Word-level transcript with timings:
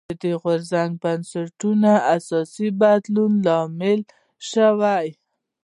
دا 0.21 0.31
غورځنګ 0.41 0.91
د 0.97 1.01
بنسټونو 1.03 1.91
اساسي 2.15 2.67
بدلون 2.79 3.31
لامل 3.45 3.99
شو. 4.49 4.69